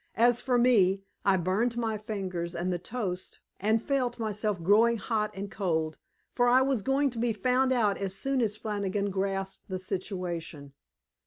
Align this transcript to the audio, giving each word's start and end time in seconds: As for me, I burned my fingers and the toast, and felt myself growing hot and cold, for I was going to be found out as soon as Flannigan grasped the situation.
As 0.17 0.41
for 0.41 0.57
me, 0.57 1.03
I 1.23 1.37
burned 1.37 1.77
my 1.77 1.95
fingers 1.95 2.55
and 2.55 2.73
the 2.73 2.79
toast, 2.79 3.39
and 3.59 3.79
felt 3.79 4.17
myself 4.17 4.59
growing 4.63 4.97
hot 4.97 5.29
and 5.35 5.51
cold, 5.51 5.99
for 6.33 6.47
I 6.49 6.63
was 6.63 6.81
going 6.81 7.11
to 7.11 7.19
be 7.19 7.33
found 7.33 7.71
out 7.71 7.99
as 7.99 8.15
soon 8.15 8.41
as 8.41 8.57
Flannigan 8.57 9.11
grasped 9.11 9.69
the 9.69 9.77
situation. 9.77 10.73